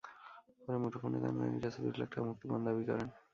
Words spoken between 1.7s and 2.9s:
দুই লাখ টাকা মুক্তিপণ দাবি